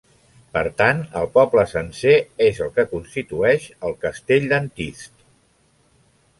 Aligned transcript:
Per 0.57 0.61
tant, 0.77 1.01
el 1.21 1.29
poble 1.35 1.65
sencer 1.73 2.15
és 2.47 2.63
el 2.67 2.73
que 2.79 2.87
constitueix 2.95 3.69
el 3.91 3.97
castell 4.07 4.51
d'Antist. 4.55 5.17